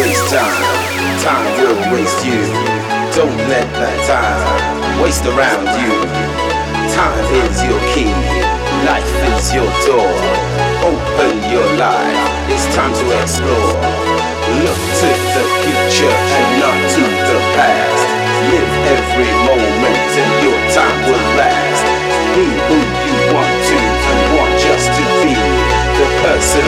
waste 0.00 0.32
time. 0.32 0.64
Time 1.20 1.44
will 1.60 1.76
waste 1.92 2.24
you. 2.24 2.40
Don't 3.12 3.36
let 3.52 3.68
that 3.76 3.98
time 4.08 4.40
waste 5.04 5.24
around 5.28 5.68
you. 5.76 5.92
Time 6.96 7.20
is 7.44 7.56
your 7.68 7.80
key. 7.92 8.08
Life 8.88 9.12
is 9.36 9.52
your 9.52 9.68
door. 9.84 10.08
Open 10.88 11.36
your 11.52 11.68
life. 11.76 12.16
It's 12.48 12.64
time 12.72 12.92
to 12.96 13.06
explore. 13.20 13.76
Look 14.64 14.80
to 15.04 15.10
the 15.36 15.44
future 15.68 16.16
and 16.16 16.48
not 16.64 16.78
to 16.96 17.02
the 17.04 17.38
past. 17.60 18.02
Live 18.48 18.72
every 18.96 19.30
moment 19.44 20.08
and 20.16 20.32
your 20.40 20.60
time 20.72 20.98
will 21.04 21.26
last. 21.36 21.84
Be 22.32 22.48
who 22.48 22.78
you 23.04 23.16
want 23.36 23.56
to 23.68 23.76
and 23.76 24.20
want 24.32 24.54
just 24.64 24.88
to 24.96 25.04
be 25.20 25.36
the 26.00 26.08
person 26.24 26.64